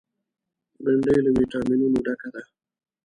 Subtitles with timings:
[0.83, 2.41] بېنډۍ له ویټامینونو ډکه ده